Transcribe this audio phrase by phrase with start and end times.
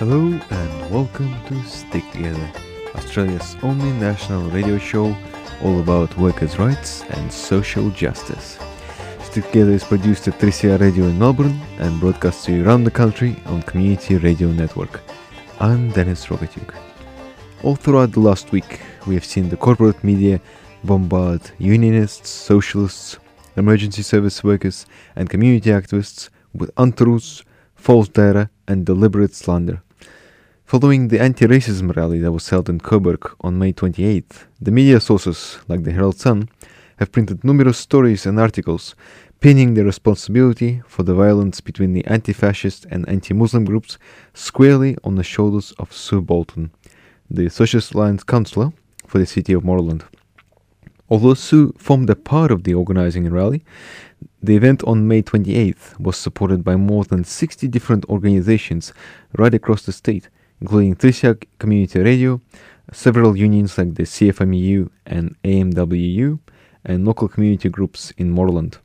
[0.00, 2.50] Hello and welcome to Stick Together,
[2.94, 5.14] Australia's only national radio show
[5.62, 8.58] all about workers' rights and social justice.
[9.22, 12.90] Stick Together is produced at 3CR Radio in Melbourne and broadcast to you around the
[12.90, 15.02] country on Community Radio Network.
[15.58, 16.74] I'm Dennis Rogatyuk.
[17.62, 20.40] All throughout the last week, we have seen the corporate media
[20.82, 23.18] bombard unionists, socialists,
[23.54, 29.82] emergency service workers, and community activists with untruths, false data, and deliberate slander.
[30.70, 35.00] Following the anti racism rally that was held in Coburg on May 28th, the media
[35.00, 36.48] sources, like the Herald Sun,
[37.00, 38.94] have printed numerous stories and articles
[39.40, 43.98] pinning the responsibility for the violence between the anti fascist and anti Muslim groups
[44.32, 46.70] squarely on the shoulders of Sue Bolton,
[47.28, 48.72] the Socialist Alliance councillor
[49.08, 50.04] for the city of Moreland.
[51.08, 53.64] Although Sue formed a part of the organizing rally,
[54.40, 58.92] the event on May 28th was supported by more than 60 different organizations
[59.36, 60.28] right across the state
[60.60, 62.40] including 3CR Community Radio,
[62.92, 66.38] several unions like the CFMEU and AMWU,
[66.84, 68.78] and local community groups in Moreland.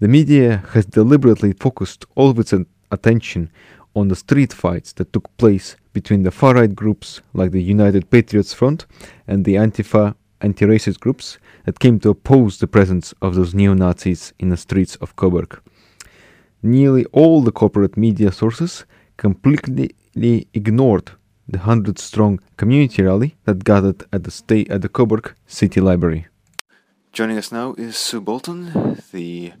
[0.00, 2.52] The media has deliberately focused all of its
[2.90, 3.50] attention
[3.94, 8.10] on the street fights that took place between the far right groups like the United
[8.10, 8.86] Patriots Front
[9.28, 13.74] and the Antifa anti racist groups that came to oppose the presence of those neo
[13.74, 15.60] Nazis in the streets of Coburg.
[16.62, 18.84] Nearly all the corporate media sources
[19.16, 21.12] completely ignored
[21.48, 26.26] the 100 strong community rally that gathered at the stay at the Coburg City Library.
[27.12, 29.52] Joining us now is Sue Bolton, the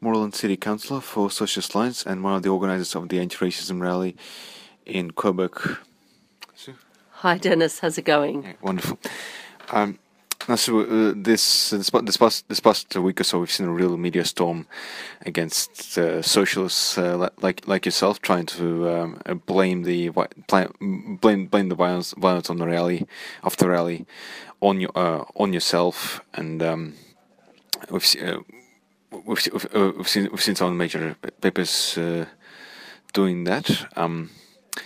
[0.00, 4.16] Moreland City Councillor for Socialist Alliance and one of the organisers of the anti-racism rally
[4.84, 5.78] in Coburg.
[6.54, 6.74] Sue?
[7.10, 8.42] Hi Dennis, how's it going?
[8.42, 8.98] Yeah, wonderful.
[9.70, 9.98] Um,
[10.56, 14.24] so uh, this this past this past week or so, we've seen a real media
[14.24, 14.66] storm
[15.26, 20.10] against uh, socialists uh, like like yourself, trying to um, uh, blame the
[20.48, 23.06] blame blame the violence violence on the rally,
[23.42, 24.06] of the rally,
[24.60, 26.94] on your uh, on yourself, and um,
[27.90, 28.38] we've, uh,
[29.26, 31.98] we've, we've, we've seen we've seen some major papers
[33.12, 33.86] doing that.
[33.96, 34.30] Um,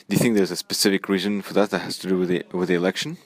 [0.09, 2.45] do you think there's a specific reason for that that has to do with the
[2.53, 3.19] with the election?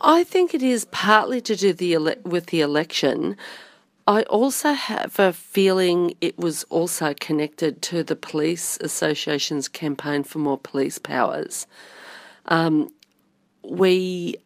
[0.00, 3.36] I think it is partly to do the ele- with the election.
[4.06, 10.38] I also have a feeling it was also connected to the Police Association's campaign for
[10.38, 11.66] more police powers.
[12.46, 12.90] Um,
[13.64, 14.36] we,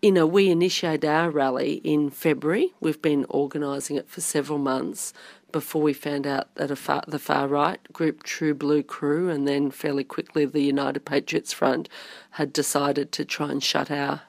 [0.00, 2.72] you know, we initiated our rally in February.
[2.80, 5.12] We've been organising it for several months
[5.52, 9.70] before we found out that far, the far right group, True Blue Crew, and then
[9.70, 11.88] fairly quickly the United Patriots Front
[12.30, 14.22] had decided to try and shut our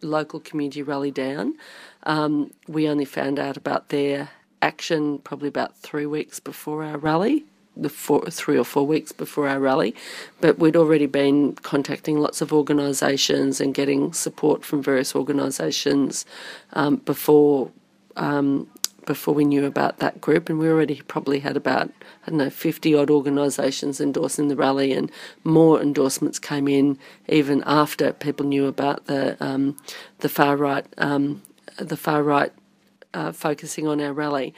[0.00, 1.54] local community rally down.
[2.04, 4.30] Um, we only found out about their
[4.62, 7.44] action probably about three weeks before our rally,
[7.76, 9.94] the four, three or four weeks before our rally,
[10.40, 16.24] but we'd already been contacting lots of organisations and getting support from various organisations
[16.72, 17.70] um, before
[18.16, 18.66] um,
[19.06, 21.90] before we knew about that group, and we already probably had about
[22.26, 25.10] I don't know fifty odd organisations endorsing the rally, and
[25.44, 29.76] more endorsements came in even after people knew about the um,
[30.18, 31.42] the far right um,
[31.78, 32.52] the far right
[33.14, 34.54] uh, focusing on our rally.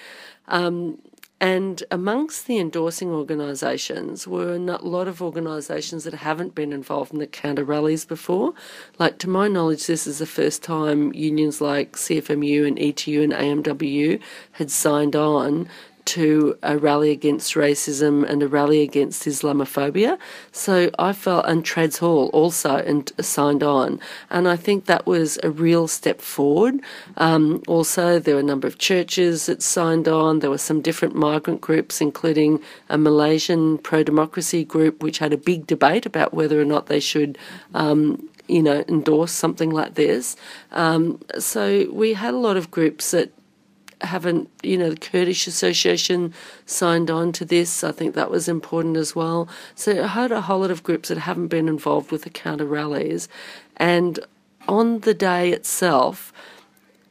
[0.48, 0.98] Um,
[1.40, 7.20] and amongst the endorsing organisations were a lot of organisations that haven't been involved in
[7.20, 8.54] the counter rallies before.
[8.98, 13.32] Like, to my knowledge, this is the first time unions like CFMU and ETU and
[13.32, 14.20] AMWU
[14.52, 15.68] had signed on
[16.08, 20.18] to a rally against racism and a rally against Islamophobia.
[20.52, 25.38] So I felt, and Trades Hall also and signed on, and I think that was
[25.42, 26.80] a real step forward.
[27.16, 30.38] Um, also, there were a number of churches that signed on.
[30.38, 35.66] There were some different migrant groups, including a Malaysian pro-democracy group, which had a big
[35.66, 37.38] debate about whether or not they should.
[37.74, 40.34] Um, you know, endorse something like this.
[40.72, 43.30] Um, so we had a lot of groups that
[44.02, 46.34] haven't, you know, the Kurdish Association
[46.66, 47.82] signed on to this.
[47.82, 49.48] I think that was important as well.
[49.74, 52.64] So I had a whole lot of groups that haven't been involved with the counter
[52.64, 53.28] rallies.
[53.76, 54.20] And
[54.66, 56.32] on the day itself,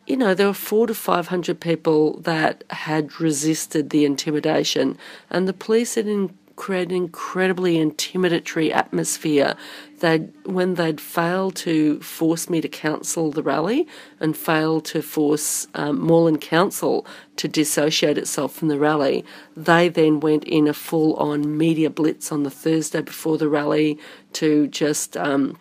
[0.05, 4.97] you know, there were four to 500 people that had resisted the intimidation,
[5.29, 6.07] and the police had
[6.57, 9.55] create an incredibly intimidatory atmosphere.
[9.99, 13.87] They'd, when they'd failed to force me to cancel the rally
[14.19, 17.05] and failed to force um, Moreland Council
[17.37, 19.23] to dissociate itself from the rally,
[19.55, 23.97] they then went in a full on media blitz on the Thursday before the rally
[24.33, 25.15] to just.
[25.15, 25.57] Um,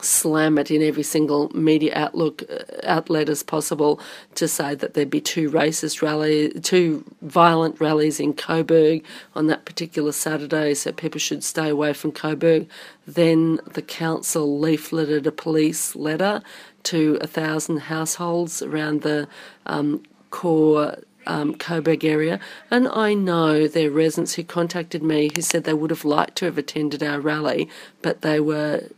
[0.00, 4.00] slam it in every single media outlook uh, outlet as possible
[4.34, 9.04] to say that there'd be two racist rallies, two violent rallies in Coburg
[9.34, 12.68] on that particular Saturday, so people should stay away from Coburg.
[13.06, 16.42] Then the council leafleted a police letter
[16.84, 19.28] to a thousand households around the
[19.66, 22.38] um, core um, Coburg area,
[22.70, 26.36] and I know there are residents who contacted me who said they would have liked
[26.36, 27.68] to have attended our rally,
[28.00, 28.88] but they were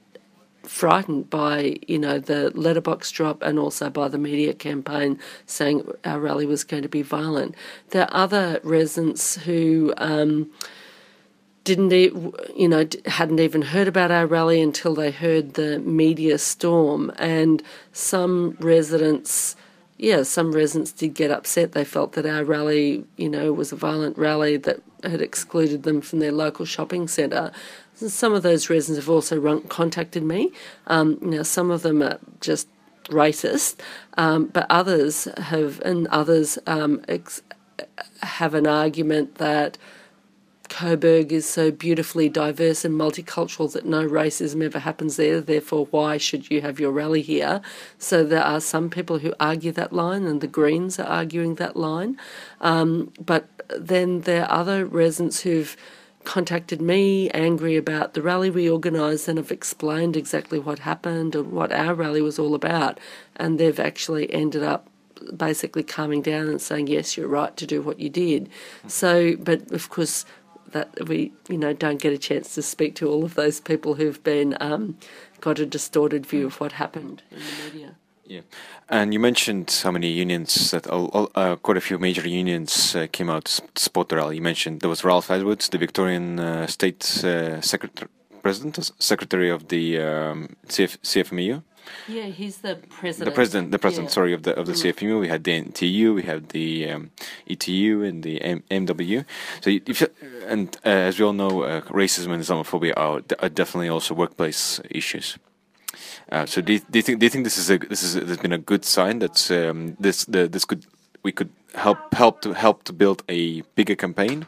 [0.63, 6.21] frightened by you know the letterbox drop and also by the media campaign saying our
[6.21, 7.55] rally was going to be violent.
[7.91, 9.95] There are other residents who.
[9.97, 10.51] Um,
[11.65, 17.13] didn't you know hadn't even heard about our rally until they heard the media storm
[17.19, 17.63] and
[17.93, 19.55] some residents
[19.97, 23.77] yeah some residents did get upset they felt that our rally you know was a
[23.77, 27.53] violent rally that had excluded them from their local shopping centre
[28.09, 30.53] some of those residents have also contacted me.
[30.87, 32.69] Um, now, some of them are just
[33.07, 33.77] racist,
[34.17, 37.43] um, but others have, and others um, ex-
[38.23, 39.79] have an argument that
[40.69, 45.39] Coburg is so beautifully diverse and multicultural that no racism ever happens there.
[45.41, 47.61] Therefore, why should you have your rally here?
[47.99, 51.77] So there are some people who argue that line, and the Greens are arguing that
[51.77, 52.17] line.
[52.63, 55.77] Um, but then there are other residents who've
[56.25, 61.53] contacted me angry about the rally we organised and have explained exactly what happened and
[61.53, 62.99] what our rally was all about.
[63.37, 64.89] And they've actually ended up
[65.37, 68.49] basically calming down and saying, yes, you're right to do what you did.
[68.87, 70.25] So, but of course,
[70.73, 73.95] that we, you know, don't get a chance to speak to all of those people
[73.95, 74.97] who've been um,
[75.41, 77.97] got a distorted view of what happened in the media.
[78.33, 78.41] Yeah,
[78.89, 83.29] and you mentioned how many unions that uh, quite a few major unions uh, came
[83.29, 84.37] out to support the rally.
[84.37, 88.09] You mentioned there was Ralph Edwards, the Victorian uh, State uh, Secretary,
[88.43, 91.63] President, Secretary of the um, CF, CFMEU.
[92.09, 93.27] Yeah, he's the president.
[93.27, 94.09] The president, the president.
[94.09, 94.15] Yeah.
[94.15, 94.95] Sorry, of the of the mm.
[94.95, 95.21] CFMU.
[95.21, 97.11] We had the NTU, we had the um,
[97.47, 99.27] ETU, and the M- MW.
[99.61, 100.09] So, if,
[100.47, 104.81] and uh, as we all know, uh, racism and Islamophobia are, are definitely also workplace
[104.89, 105.37] issues.
[106.31, 108.15] Uh, so do you, do you, think do you think this is a this is
[108.15, 110.87] has been a good sign that um, this the, this could
[111.23, 114.47] we could help help to help to build a bigger campaign?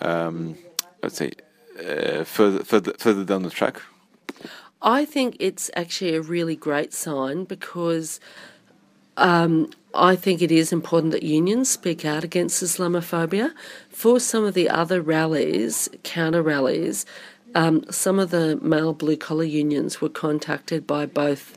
[0.00, 0.56] Um,
[1.02, 1.32] let's say
[1.78, 3.82] uh, further further further down the track.
[4.82, 8.20] I think it's actually a really great sign because
[9.16, 13.52] um, I think it is important that unions speak out against Islamophobia.
[13.88, 17.06] For some of the other rallies, counter rallies,
[17.54, 21.56] um, some of the male blue collar unions were contacted by both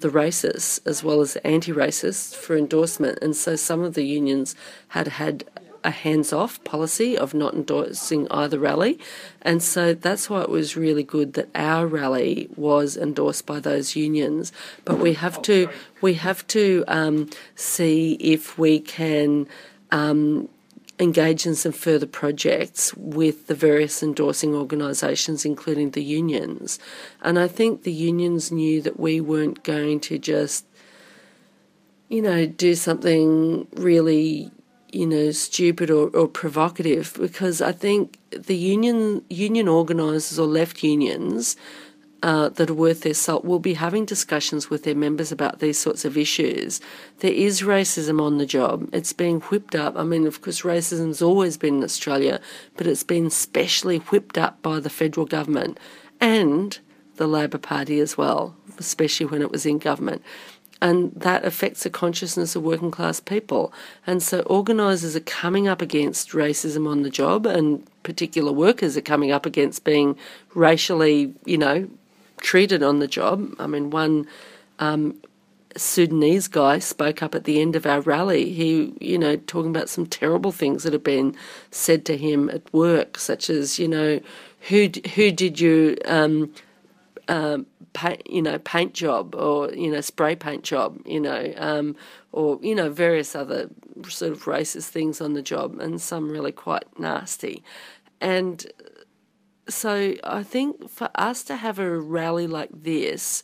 [0.00, 4.54] the racists as well as anti racists for endorsement, and so some of the unions
[4.88, 5.44] had had
[5.84, 8.98] a hands off policy of not endorsing either rally.
[9.42, 13.96] And so that's why it was really good that our rally was endorsed by those
[13.96, 14.52] unions.
[14.84, 15.68] But we have to
[16.00, 19.46] we have to um, see if we can
[19.90, 20.48] um,
[21.00, 26.78] engage in some further projects with the various endorsing organisations, including the unions.
[27.22, 30.66] And I think the unions knew that we weren't going to just,
[32.08, 34.50] you know, do something really,
[34.92, 40.82] you know, stupid or, or provocative because I think the union union organisers or left
[40.82, 41.56] unions
[42.22, 45.78] uh, that are worth their salt will be having discussions with their members about these
[45.78, 46.80] sorts of issues.
[47.20, 48.88] There is racism on the job.
[48.92, 49.96] It's being whipped up.
[49.96, 52.40] I mean, of course, racism's always been in Australia,
[52.76, 55.78] but it's been specially whipped up by the federal government
[56.20, 56.78] and
[57.16, 60.22] the Labor Party as well, especially when it was in government.
[60.80, 63.72] And that affects the consciousness of working class people.
[64.06, 69.02] And so organisers are coming up against racism on the job, and particular workers are
[69.02, 70.16] coming up against being
[70.54, 71.88] racially, you know,
[72.40, 73.54] treated on the job.
[73.58, 74.26] I mean, one
[74.78, 75.20] um,
[75.76, 78.52] Sudanese guy spoke up at the end of our rally.
[78.52, 81.36] He, you know, talking about some terrible things that have been
[81.70, 84.20] said to him at work, such as, you know,
[84.68, 86.52] who who did you, um,
[87.28, 87.58] uh,
[87.92, 91.94] paint, you know, paint job or you know, spray paint job, you know, um,
[92.32, 93.68] or you know, various other
[94.08, 97.62] sort of racist things on the job, and some really quite nasty,
[98.20, 98.66] and
[99.68, 103.42] so I think for us to have a rally like this,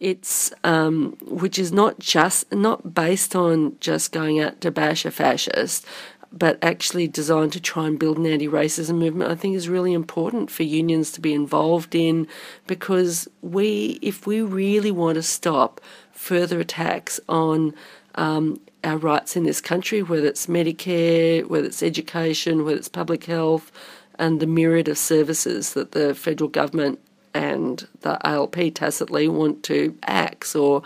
[0.00, 5.12] it's um, which is not just not based on just going out to bash a
[5.12, 5.86] fascist,
[6.32, 9.30] but actually designed to try and build an anti-racism movement.
[9.30, 12.26] I think is really important for unions to be involved in
[12.66, 17.74] because we, if we really want to stop further attacks on
[18.16, 23.24] um, our rights in this country, whether it's Medicare, whether it's education, whether it's public
[23.24, 23.70] health
[24.18, 26.98] and the myriad of services that the federal government
[27.34, 30.82] and the ALP tacitly want to axe or,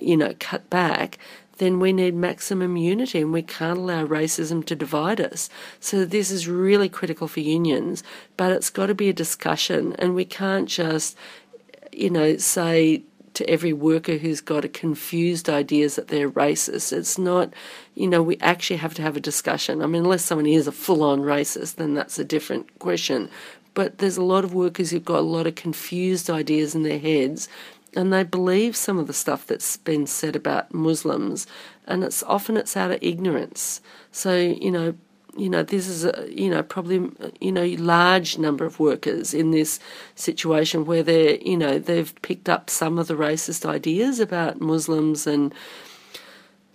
[0.00, 1.18] you know, cut back,
[1.58, 5.48] then we need maximum unity and we can't allow racism to divide us.
[5.78, 8.02] So this is really critical for unions,
[8.36, 11.16] but it's got to be a discussion and we can't just,
[11.92, 13.02] you know, say
[13.34, 16.92] to every worker who's got a confused ideas that they're racist.
[16.92, 17.52] It's not,
[17.94, 19.82] you know, we actually have to have a discussion.
[19.82, 23.28] I mean, unless someone is a full on racist, then that's a different question.
[23.74, 27.00] But there's a lot of workers who've got a lot of confused ideas in their
[27.00, 27.48] heads
[27.96, 31.46] and they believe some of the stuff that's been said about Muslims,
[31.86, 33.80] and it's often it's out of ignorance.
[34.10, 34.94] So you know,
[35.36, 37.10] you know, this is a you know probably
[37.40, 39.80] you know large number of workers in this
[40.14, 45.26] situation where they're you know they've picked up some of the racist ideas about Muslims
[45.26, 45.52] and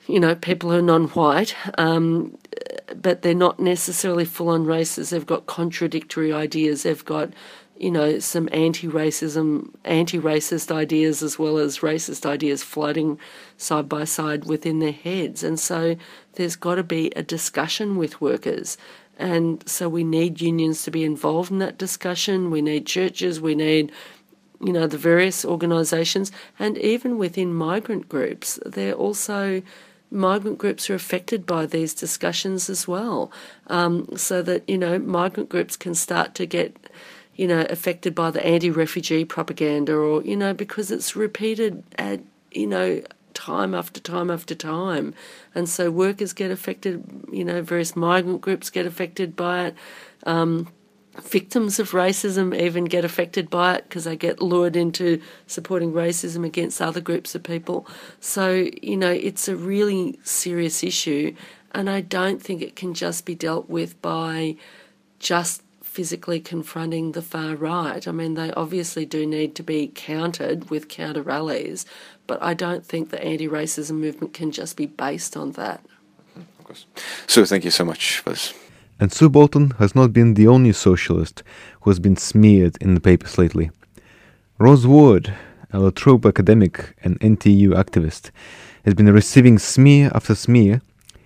[0.07, 1.55] you know people who are non-white.
[1.77, 2.37] Um,
[3.01, 5.11] but they're not necessarily full on racists.
[5.11, 6.83] They've got contradictory ideas.
[6.83, 7.31] They've got
[7.79, 13.17] you know, some anti-racism, anti-racist ideas as well as racist ideas floating
[13.55, 15.43] side by side within their heads.
[15.43, 15.95] And so
[16.33, 18.77] there's got to be a discussion with workers.
[19.17, 22.51] And so we need unions to be involved in that discussion.
[22.51, 23.93] We need churches, we need,
[24.59, 29.61] you know, the various organisations, and even within migrant groups, they're also
[30.11, 33.31] migrant groups are affected by these discussions as well.
[33.67, 36.75] Um, so that, you know, migrant groups can start to get
[37.39, 42.19] you know, affected by the anti refugee propaganda or, you know, because it's repeated at,
[42.51, 43.01] you know,
[43.33, 45.13] time after time after time.
[45.55, 49.75] And so workers get affected, you know, various migrant groups get affected by it.
[50.25, 50.67] Um,
[51.21, 56.45] victims of racism even get affected by it because they get lured into supporting racism
[56.45, 57.87] against other groups of people.
[58.19, 61.33] So, you know, it's a really serious issue.
[61.71, 64.57] And I don't think it can just be dealt with by
[65.19, 68.07] just physically confronting the far right.
[68.07, 71.85] I mean, they obviously do need to be countered with counter rallies,
[72.27, 75.83] but I don't think the anti racism movement can just be based on that.
[76.35, 76.85] Of course.
[77.25, 78.53] So, thank you so much for this.
[78.99, 81.41] And Sue Bolton has not been the only socialist
[81.81, 83.71] who has been smeared in the papers lately.
[84.59, 85.33] Roz Ward,
[85.73, 88.29] a La Trobe academic and NTU activist,
[88.85, 90.81] has been receiving smear after smear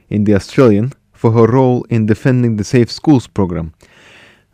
[0.09, 3.73] in The Australian for her role in defending the Safe Schools program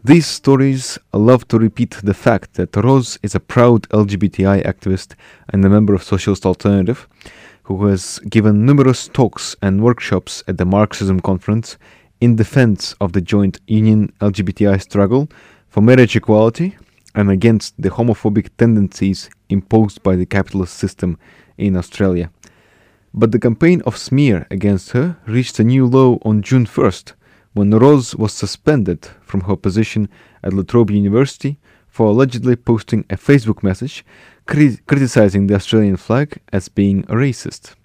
[0.01, 5.15] these stories love to repeat the fact that Roz is a proud LGBTI activist
[5.50, 7.06] and a member of Socialist Alternative,
[7.63, 11.77] who has given numerous talks and workshops at the Marxism Conference
[12.22, 15.29] in defense of the joint union LGBTI struggle
[15.68, 16.77] for marriage equality
[17.13, 21.18] and against the homophobic tendencies imposed by the capitalist system
[21.58, 22.32] in Australia.
[23.13, 27.13] But the campaign of smear against her reached a new low on June 1st
[27.60, 30.08] when Roz was suspended from her position
[30.42, 31.58] at La Trobe University
[31.89, 34.06] for allegedly posting a Facebook message
[34.46, 37.75] cri- criticizing the Australian flag as being racist.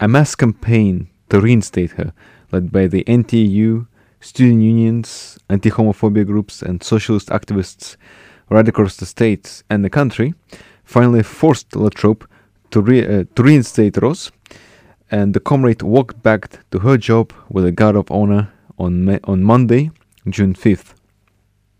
[0.00, 2.12] A mass campaign to reinstate her,
[2.50, 3.86] led by the NTU,
[4.20, 7.96] student unions, anti homophobia groups, and socialist activists
[8.50, 10.34] right across the state and the country,
[10.82, 12.26] finally forced La Trobe
[12.72, 14.32] to, re- uh, to reinstate Roz,
[15.08, 19.42] and the comrade walked back to her job with a guard of honor on, on
[19.42, 19.90] Monday,
[20.28, 20.94] June 5th.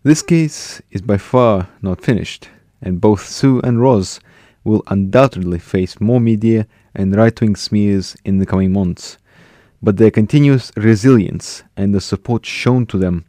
[0.03, 2.49] This case is by far not finished,
[2.81, 4.19] and both Sue and Roz
[4.63, 9.17] will undoubtedly face more media and right wing smears in the coming months.
[9.81, 13.25] But their continuous resilience and the support shown to them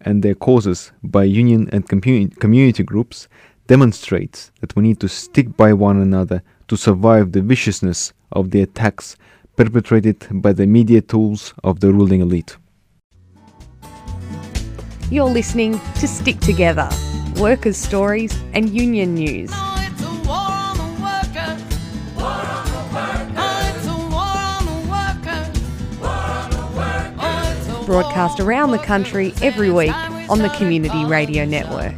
[0.00, 3.28] and their causes by union and community groups
[3.66, 8.62] demonstrates that we need to stick by one another to survive the viciousness of the
[8.62, 9.16] attacks
[9.56, 12.56] perpetrated by the media tools of the ruling elite.
[15.12, 16.88] You're listening to Stick Together
[17.36, 19.50] Workers' Stories and Union News.
[27.84, 29.92] Broadcast around the country every week
[30.30, 31.92] on the Community Radio Network.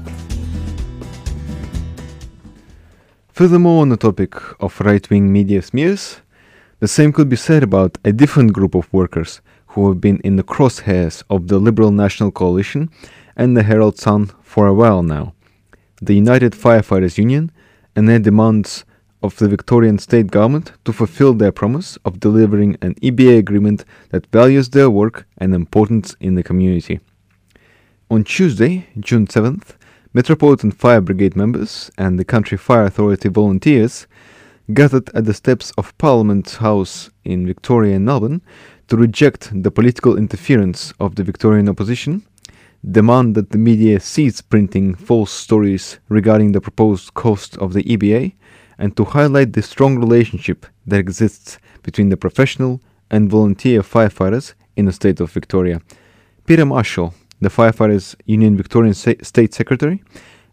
[3.31, 6.21] Furthermore, on the topic of right wing media smears,
[6.81, 9.41] the same could be said about a different group of workers
[9.75, 12.89] who have been in the crosshairs of the Liberal National Coalition
[13.37, 15.35] and the Herald Sun for a while now.
[16.01, 17.51] The United Firefighters Union
[17.97, 18.85] and their demands
[19.21, 24.31] of the Victorian state government to fulfill their promise of delivering an EBA agreement that
[24.31, 27.01] values their work and importance in the community.
[28.11, 29.75] On Tuesday, June 7th,
[30.13, 34.07] Metropolitan Fire Brigade members and the Country Fire Authority volunteers
[34.73, 38.41] gathered at the steps of Parliament House in Victoria and Melbourne
[38.89, 42.25] to reject the political interference of the Victorian opposition,
[42.91, 48.35] demand that the media cease printing false stories regarding the proposed cost of the EBA,
[48.79, 52.81] and to highlight the strong relationship that exists between the professional
[53.11, 55.81] and volunteer firefighters in the state of Victoria.
[56.47, 60.03] Peter Marshall, the Firefighters Union Victorian State Secretary,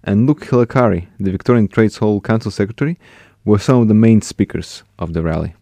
[0.04, 2.98] and Luke Hilakari, the Victorian Trades Hall Council Secretary,
[3.44, 5.56] were some of the main speakers of the rally.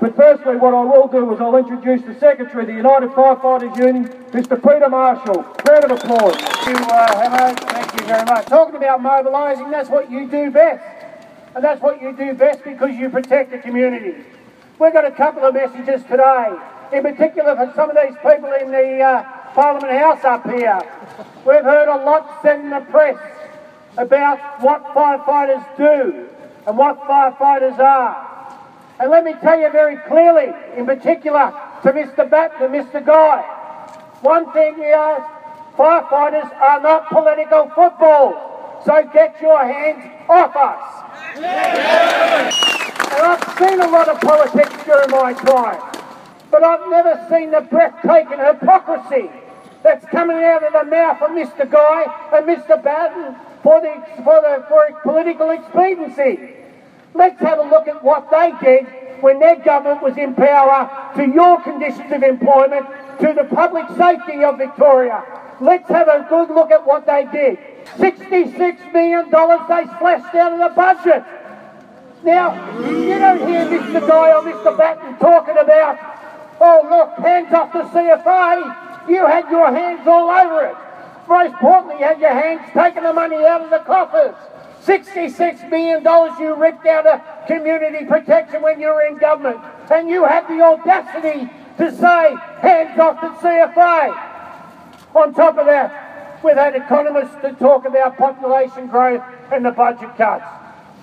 [0.00, 3.76] But firstly, what I will do is I'll introduce the Secretary of the United Firefighters
[3.76, 5.42] Union, Mr Peter Marshall.
[5.68, 6.36] Round of applause.
[6.36, 8.46] Thank you, uh, Thank you very much.
[8.46, 10.82] Talking about mobilising, that's what you do best.
[11.54, 14.24] And that's what you do best because you protect the community.
[14.78, 16.56] We've got a couple of messages today,
[16.92, 20.80] in particular for some of these people in the uh, Parliament House up here.
[21.44, 23.18] We've heard a lot said in the press
[23.98, 26.28] about what firefighters do
[26.66, 28.30] and what firefighters are.
[28.98, 31.52] And let me tell you very clearly, in particular
[31.82, 32.28] to Mr.
[32.28, 33.04] Batten and Mr.
[33.04, 33.40] Guy,
[34.20, 35.22] one thing is
[35.76, 38.80] firefighters are not political football.
[38.84, 41.36] So get your hands off us.
[41.36, 45.80] And I've seen a lot of politics during my time,
[46.50, 49.30] but I've never seen the breathtaking hypocrisy
[49.82, 51.70] that's coming out of the mouth of Mr.
[51.70, 52.04] Guy
[52.36, 52.82] and Mr.
[52.82, 56.56] Batten for the for the for political expediency.
[57.14, 58.86] Let's have a look at what they did
[59.20, 62.86] when their government was in power to your conditions of employment,
[63.20, 65.24] to the public safety of Victoria.
[65.60, 67.58] Let's have a good look at what they did.
[67.98, 71.24] $66 million they slashed out of the budget.
[72.22, 74.06] Now, you don't hear Mr.
[74.06, 74.76] Guy or Mr.
[74.76, 75.98] Batten talking about,
[76.60, 79.08] oh, look, hands off the CFA.
[79.08, 80.76] You had your hands all over it.
[81.30, 84.34] Most importantly, you had your hands taking the money out of the coffers.
[84.82, 86.02] $66 million
[86.40, 89.60] you ripped out of community protection when you were in government.
[89.92, 95.14] And you had the audacity to say, hands off the CFA.
[95.14, 99.22] On top of that, we've had economists to talk about population growth
[99.52, 100.44] and the budget cuts.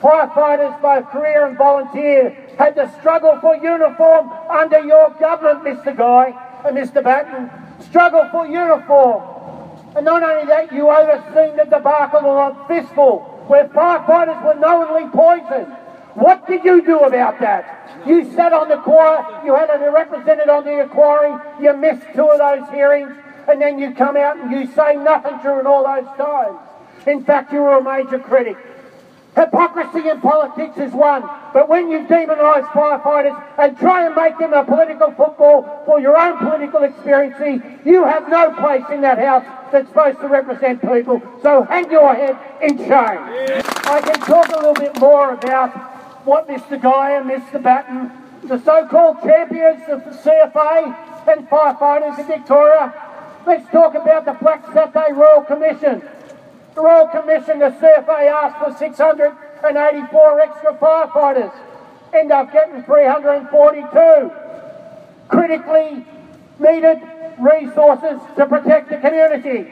[0.02, 5.96] Firefighters, both career and volunteer, had to struggle for uniform under your government, Mr.
[5.96, 6.34] Guy
[6.66, 7.02] and Mr.
[7.02, 7.50] Batten.
[7.80, 9.37] Struggle for uniform.
[9.98, 15.74] And not only that, you overseen the debacle of Fiskville, where firefighters were knowingly poisoned.
[16.14, 18.06] What did you do about that?
[18.06, 22.30] You sat on the choir, you had a representative on the inquiry, you missed two
[22.30, 23.12] of those hearings,
[23.50, 26.60] and then you come out and you say nothing during all those times.
[27.08, 28.56] In fact, you were a major critic.
[29.38, 31.22] Hypocrisy in politics is one,
[31.54, 36.18] but when you demonise firefighters and try and make them a political football for your
[36.18, 37.36] own political experience,
[37.86, 41.22] you have no place in that house that's supposed to represent people.
[41.44, 42.90] So hang your head in shame.
[42.90, 45.70] I can talk a little bit more about
[46.26, 46.82] what Mr.
[46.82, 47.62] Guy and Mr.
[47.62, 52.92] Batten, the so-called champions of the CFA and firefighters in Victoria,
[53.46, 56.02] let's talk about the Black Saturday Royal Commission.
[56.78, 61.52] The Royal Commission, the CFA asked for 684 extra firefighters.
[62.14, 64.32] End up getting 342.
[65.28, 66.06] Critically
[66.60, 67.02] needed
[67.40, 69.66] resources to protect the community.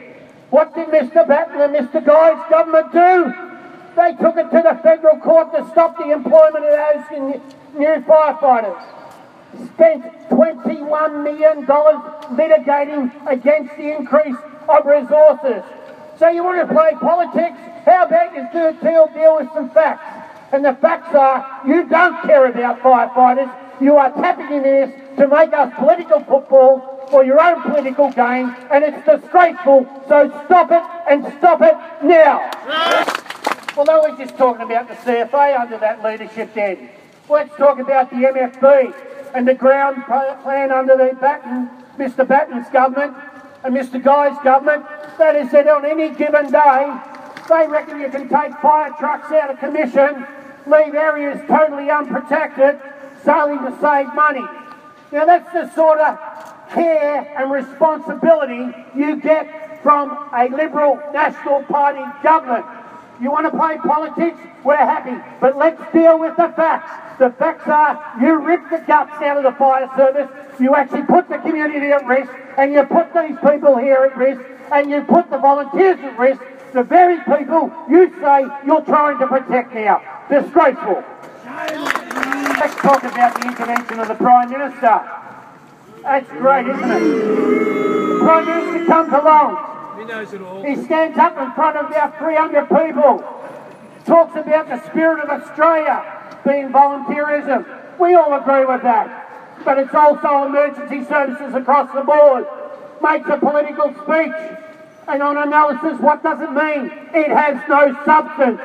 [0.50, 1.24] What did Mr.
[1.28, 2.04] Batten and Mr.
[2.04, 3.32] Guy's government do?
[3.94, 7.40] They took it to the federal court to stop the employment of those
[7.78, 8.82] new firefighters.
[9.74, 14.38] Spent $21 million litigating against the increase
[14.68, 15.62] of resources.
[16.18, 17.58] So you want to play politics?
[17.84, 20.52] How about you do a deal, deal with some facts?
[20.52, 23.52] And the facts are you don't care about firefighters.
[23.80, 28.54] You are tapping in this to make us political football for your own political gain,
[28.70, 29.86] and it's disgraceful.
[30.08, 32.50] So stop it and stop it now.
[33.76, 36.88] Although we're just talking about the CFA under that leadership then,
[37.28, 38.94] let's talk about the MFB
[39.34, 42.26] and the ground plan under the Batten, Mr.
[42.26, 43.14] Batten's government
[43.62, 44.02] and Mr.
[44.02, 44.84] Guy's government.
[45.18, 47.00] That is that on any given day,
[47.48, 50.26] they reckon you can take fire trucks out of commission,
[50.66, 52.78] leave areas totally unprotected,
[53.24, 54.44] solely to save money.
[55.12, 56.18] Now that's the sort of
[56.70, 62.66] care and responsibility you get from a Liberal National Party government.
[63.20, 64.38] You want to play politics?
[64.64, 65.16] We're happy.
[65.40, 67.18] But let's deal with the facts.
[67.18, 70.28] The facts are you ripped the guts out of the fire service,
[70.60, 74.42] you actually put the community at risk, and you put these people here at risk,
[74.72, 79.26] and you put the volunteers at risk, the very people you say you're trying to
[79.26, 80.02] protect now.
[80.28, 81.02] Disgraceful.
[81.46, 85.00] Let's talk about the intervention of the Prime Minister.
[86.02, 87.00] That's great, isn't it?
[87.00, 89.98] The Prime Minister comes along.
[89.98, 90.62] He knows it all.
[90.62, 93.24] He stands up in front of about 300 people,
[94.04, 96.04] talks about the spirit of Australia
[96.44, 97.64] being volunteerism.
[97.98, 99.22] We all agree with that.
[99.64, 102.46] But it's also emergency services across the board.
[103.02, 104.32] Makes a political speech
[105.08, 106.90] And on analysis, what does it mean?
[107.14, 108.60] It has no substance.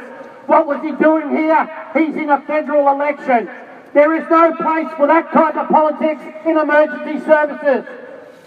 [0.47, 1.69] What was he doing here?
[1.93, 3.49] He's in a federal election.
[3.93, 7.85] There is no place for that kind of politics in emergency services.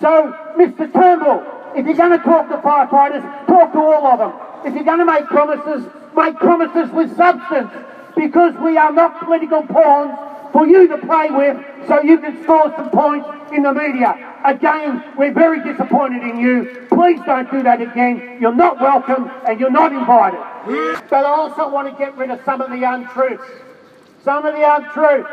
[0.00, 4.32] So, Mr Turnbull, if you're going to talk to firefighters, talk to all of them.
[4.66, 7.70] If you're going to make promises, make promises with substance.
[8.16, 11.56] Because we are not political pawns for you to play with
[11.88, 14.14] so you can score some points in the media.
[14.44, 16.86] Again, we're very disappointed in you.
[16.90, 18.38] Please don't do that again.
[18.40, 20.38] You're not welcome and you're not invited.
[21.10, 23.50] But I also want to get rid of some of the untruths.
[24.22, 25.28] Some of the untruths.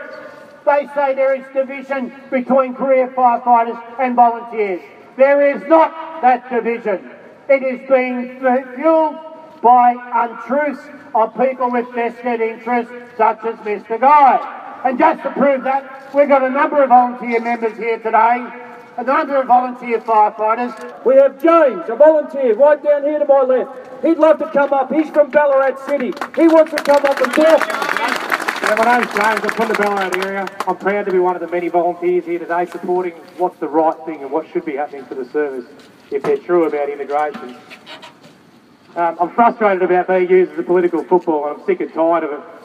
[0.66, 4.82] They say there is division between career firefighters and volunteers.
[5.18, 7.12] There is not that division.
[7.48, 8.40] It is being
[8.76, 9.18] fueled
[9.62, 10.82] by untruths
[11.14, 14.00] of people with vested interests, such as Mr.
[14.00, 14.61] Guy.
[14.84, 18.48] And just to prove that, we've got a number of volunteer members here today,
[18.98, 21.06] a number of volunteer firefighters.
[21.06, 24.04] We have James, a volunteer, right down here to my left.
[24.04, 24.92] He'd love to come up.
[24.92, 26.14] He's from Ballarat City.
[26.36, 27.68] He wants to come up and talk.
[28.64, 29.40] Yeah, my name's James.
[29.44, 30.48] I'm from the Ballarat area.
[30.68, 33.98] I'm proud to be one of the many volunteers here today supporting what's the right
[34.06, 35.66] thing and what should be happening for the service
[36.10, 37.56] if they're true about immigration.
[38.96, 42.24] Um, I'm frustrated about being used as a political football and I'm sick and tired
[42.24, 42.61] of it.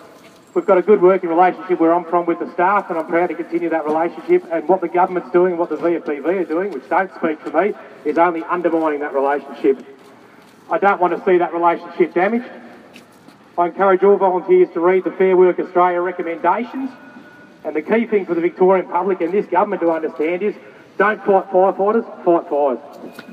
[0.57, 3.27] We've got a good working relationship where I'm from with the staff, and I'm proud
[3.27, 4.43] to continue that relationship.
[4.51, 7.51] And what the government's doing and what the VFBV are doing, which don't speak for
[7.51, 7.75] me,
[8.07, 9.85] is only undermining that relationship.
[10.71, 12.51] I don't want to see that relationship damaged.
[13.59, 16.91] I encourage all volunteers to read the Fair Work Australia recommendations.
[17.63, 20.55] And the key thing for the Victorian public and this government to understand is
[20.97, 22.79] don't fight firefighters, fight fires.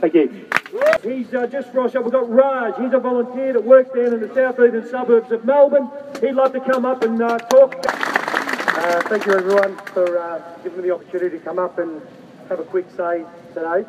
[0.02, 0.63] Thank you.
[1.04, 2.04] He's uh, just crossed up.
[2.04, 2.76] We've got Raj.
[2.80, 5.88] He's a volunteer that works down in the southeastern suburbs of Melbourne.
[6.20, 7.76] He'd love to come up and uh, talk.
[7.86, 12.02] Uh, thank you everyone for uh, giving me the opportunity to come up and
[12.50, 13.86] have a quick say today.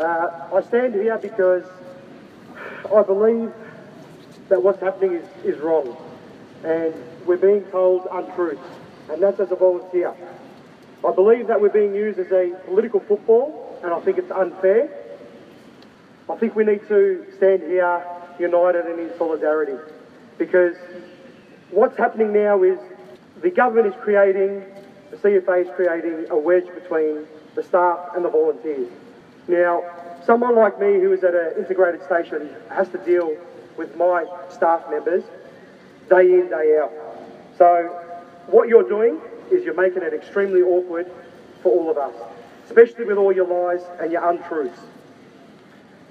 [0.00, 1.64] Uh, I stand here because
[2.92, 3.52] I believe
[4.48, 5.96] that what's happening is, is wrong
[6.64, 8.60] and we're being told untruths
[9.10, 10.12] and that's as a volunteer.
[11.06, 14.90] I believe that we're being used as a political football and I think it's unfair.
[16.28, 18.04] I think we need to stand here
[18.38, 19.78] united and in solidarity
[20.38, 20.76] because
[21.70, 22.78] what's happening now is
[23.42, 24.64] the government is creating,
[25.10, 28.88] the CFA is creating a wedge between the staff and the volunteers.
[29.46, 29.84] Now,
[30.24, 33.36] someone like me who is at an integrated station has to deal
[33.76, 35.22] with my staff members
[36.10, 36.92] day in, day out.
[37.56, 37.86] So
[38.48, 41.10] what you're doing is you're making it extremely awkward
[41.62, 42.14] for all of us,
[42.64, 44.80] especially with all your lies and your untruths.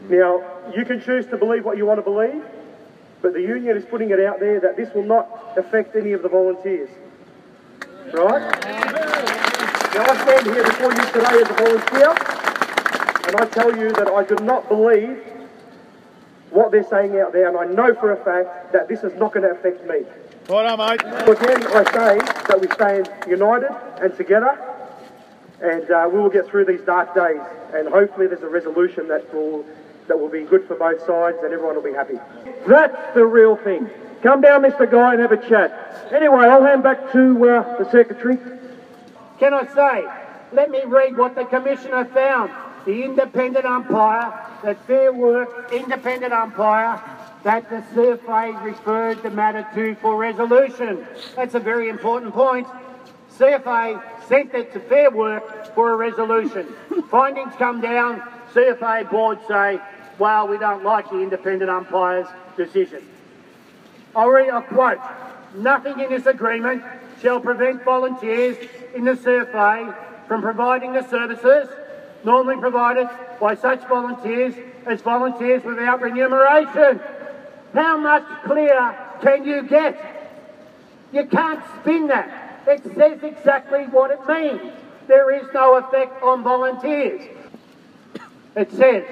[0.09, 0.43] Now,
[0.75, 2.43] you can choose to believe what you want to believe,
[3.21, 6.21] but the union is putting it out there that this will not affect any of
[6.21, 6.89] the volunteers.
[8.13, 8.41] Right?
[9.95, 12.09] Now, I stand here before you today as a volunteer,
[13.27, 15.23] and I tell you that I do not believe
[16.51, 19.33] what they're saying out there, and I know for a fact that this is not
[19.33, 20.03] going to affect me.
[20.47, 21.01] Right on, mate.
[21.25, 24.57] So again, I say that we stand united and together,
[25.61, 27.41] and uh, we will get through these dark days,
[27.73, 29.65] and hopefully there's a resolution that will
[30.07, 32.19] that will be good for both sides and everyone will be happy.
[32.67, 33.89] That's the real thing.
[34.21, 34.89] Come down, Mr.
[34.89, 36.09] Guy, and have a chat.
[36.11, 38.37] Anyway, I'll hand back to uh, the Secretary.
[39.39, 40.07] Can I say,
[40.51, 42.51] let me read what the Commissioner found.
[42.85, 44.31] The independent umpire,
[44.63, 47.01] that Fair Work independent umpire,
[47.43, 51.05] that the CFA referred the matter to for resolution.
[51.35, 52.67] That's a very important point.
[53.37, 56.67] CFA sent it to Fair Work for a resolution.
[57.09, 58.21] Findings come down,
[58.53, 59.79] CFA board say
[60.19, 63.03] well, we don't like the independent umpire's decision.
[64.15, 64.99] I'll read a quote.
[65.55, 66.83] Nothing in this agreement
[67.21, 68.57] shall prevent volunteers
[68.93, 69.95] in the CFA
[70.27, 71.69] from providing the services
[72.25, 73.07] normally provided
[73.39, 76.99] by such volunteers as volunteers without remuneration.
[77.73, 79.95] How much clearer can you get?
[81.13, 82.63] You can't spin that.
[82.67, 84.73] It says exactly what it means.
[85.07, 87.21] There is no effect on volunteers.
[88.55, 89.03] It says,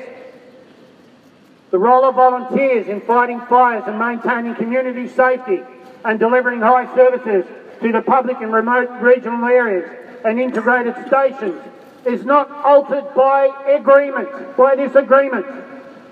[1.74, 5.64] the role of volunteers in fighting fires and maintaining community safety
[6.06, 7.46] and delivering high services
[7.82, 9.90] to the public in remote regional areas
[10.24, 11.60] and integrated stations
[12.06, 15.48] is not altered by agreement, by this agreement.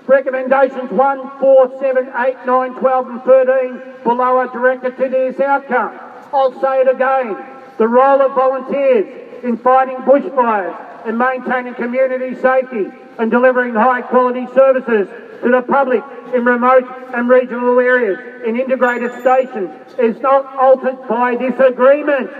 [0.08, 5.96] Recommendations 1, 4, 7, 8, 9, 12 and 13 below are directed to this outcome.
[6.32, 7.36] I'll say it again.
[7.78, 14.48] The role of volunteers in fighting bushfires and maintaining community safety and delivering high quality
[14.54, 15.08] services
[15.42, 16.02] to the public
[16.34, 22.30] in remote and regional areas in integrated stations is not altered by this agreement.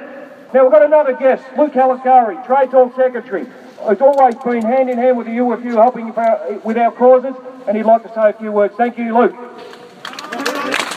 [0.55, 3.47] Now we've got another guest, Luke Hilakari, Trades Hall Secretary.
[3.85, 6.07] It's always been hand in hand with the UFU helping
[6.62, 7.35] with our causes.
[7.67, 8.75] and he'd like to say a few words.
[8.77, 9.35] Thank you, Luke.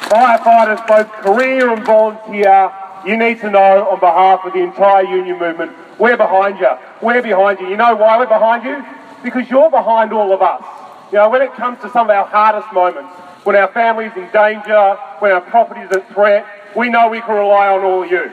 [0.09, 2.71] Firefighters, both career and volunteer,
[3.05, 6.69] you need to know on behalf of the entire union movement, we're behind you.
[7.01, 7.69] We're behind you.
[7.69, 8.85] You know why we're behind you?
[9.23, 10.84] Because you're behind all of us.
[11.11, 13.13] You know, when it comes to some of our hardest moments,
[13.43, 17.67] when our family's in danger, when our property's at threat, we know we can rely
[17.67, 18.31] on all of you.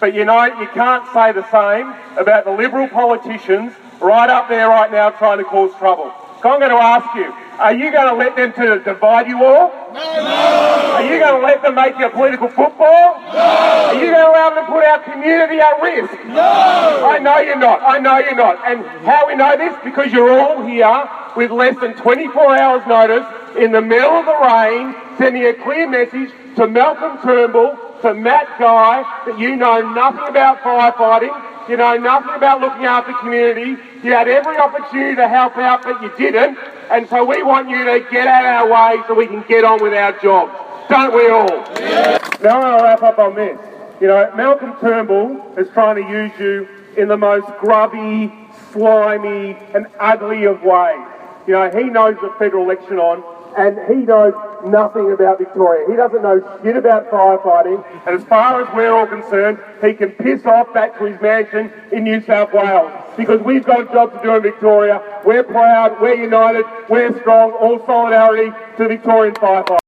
[0.00, 4.68] But you know, you can't say the same about the Liberal politicians right up there
[4.68, 6.12] right now trying to cause trouble.
[6.42, 9.44] So I'm going to ask you, are you going to let them to divide you
[9.44, 9.68] all?
[9.92, 10.00] No!
[10.00, 13.20] Are you going to let them make you a political football?
[13.20, 13.38] No!
[13.38, 16.12] Are you going to allow them to put our community at risk?
[16.26, 17.06] No!
[17.06, 17.82] I know you're not.
[17.82, 18.64] I know you're not.
[18.66, 19.76] And how we know this?
[19.84, 24.38] Because you're all here with less than 24 hours notice in the middle of the
[24.40, 30.28] rain, sending a clear message to Malcolm Turnbull, to Matt Guy, that you know nothing
[30.28, 33.76] about firefighting, you know nothing about looking after community.
[34.02, 36.58] You had every opportunity to help out, but you didn't.
[36.90, 39.64] And so we want you to get out of our way so we can get
[39.64, 40.52] on with our jobs.
[40.88, 41.48] Don't we all?
[41.78, 42.18] Yeah.
[42.42, 43.58] Now I'll wrap up on this.
[44.00, 48.32] You know, Malcolm Turnbull is trying to use you in the most grubby,
[48.72, 51.06] slimy, and ugly of ways.
[51.46, 53.22] You know, he knows the federal election on,
[53.58, 54.32] and he knows
[54.64, 55.86] nothing about Victoria.
[55.88, 60.10] He doesn't know shit about firefighting, and as far as we're all concerned, he can
[60.10, 64.12] piss off back to his mansion in New South Wales because we've got a job
[64.12, 65.22] to do in Victoria.
[65.24, 69.78] We're proud, we're united, we're strong, all solidarity to Victorian firefighters.